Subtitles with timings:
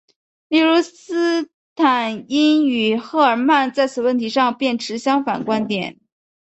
[0.47, 5.99] 例如斯坦因与赫尔曼在此问题上便持相反观点。